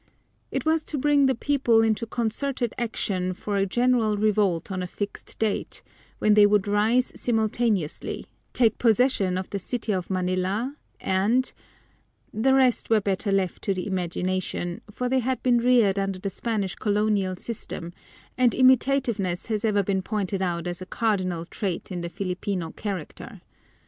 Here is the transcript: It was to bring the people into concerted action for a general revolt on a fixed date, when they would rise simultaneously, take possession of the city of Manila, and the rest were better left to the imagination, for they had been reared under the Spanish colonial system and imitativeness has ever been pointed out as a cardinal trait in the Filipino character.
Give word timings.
It 0.49 0.65
was 0.65 0.81
to 0.85 0.97
bring 0.97 1.27
the 1.27 1.35
people 1.35 1.83
into 1.83 2.07
concerted 2.07 2.73
action 2.75 3.33
for 3.33 3.55
a 3.55 3.67
general 3.67 4.17
revolt 4.17 4.71
on 4.71 4.81
a 4.81 4.87
fixed 4.87 5.37
date, 5.37 5.83
when 6.17 6.33
they 6.33 6.47
would 6.47 6.67
rise 6.67 7.11
simultaneously, 7.15 8.25
take 8.51 8.79
possession 8.79 9.37
of 9.37 9.51
the 9.51 9.59
city 9.59 9.91
of 9.91 10.09
Manila, 10.09 10.75
and 10.99 11.53
the 12.33 12.55
rest 12.55 12.89
were 12.89 12.99
better 12.99 13.31
left 13.31 13.61
to 13.61 13.75
the 13.75 13.85
imagination, 13.85 14.81
for 14.89 15.07
they 15.07 15.19
had 15.19 15.43
been 15.43 15.59
reared 15.59 15.99
under 15.99 16.17
the 16.17 16.31
Spanish 16.31 16.73
colonial 16.73 17.35
system 17.35 17.93
and 18.39 18.55
imitativeness 18.55 19.45
has 19.45 19.63
ever 19.63 19.83
been 19.83 20.01
pointed 20.01 20.41
out 20.41 20.65
as 20.65 20.81
a 20.81 20.87
cardinal 20.87 21.45
trait 21.45 21.91
in 21.91 22.01
the 22.01 22.09
Filipino 22.09 22.71
character. 22.71 23.39